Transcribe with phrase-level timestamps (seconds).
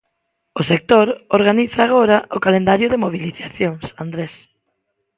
[0.59, 1.07] O sector
[1.37, 4.33] organiza agora o calendario de mobilizacións, Andrés...